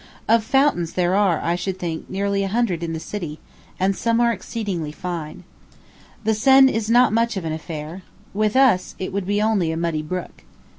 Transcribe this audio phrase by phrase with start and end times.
[0.27, 3.39] Of fountains there are, I should think, nearly a hundred in the city,
[3.79, 5.43] and some are exceedingly fine.
[6.23, 8.01] The Seine is not much of an affair.
[8.33, 10.43] With us, it would be only a muddy brook.